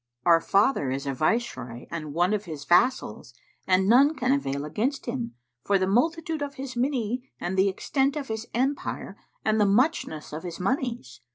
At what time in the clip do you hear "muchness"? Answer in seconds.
9.67-10.33